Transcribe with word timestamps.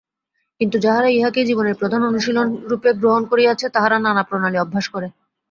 কিন্তু 0.61 0.77
যাহারা 0.79 1.09
ইহাকেই 1.09 1.45
জীবনের 1.45 1.75
প্রধান 1.75 2.01
অনুশীলনরূপে 2.03 2.89
গ্রহণ 3.01 3.23
করিয়াছে, 3.31 3.65
তাহারা 3.69 3.97
নানা 3.99 4.23
প্রণালী 4.23 4.57
অভ্যাস 4.59 4.85
করে। 4.89 5.07